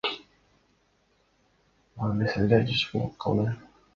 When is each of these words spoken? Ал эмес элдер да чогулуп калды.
Ал 2.03 2.15
эмес 2.15 2.39
элдер 2.39 2.65
да 2.69 2.79
чогулуп 2.83 3.15
калды. 3.27 3.57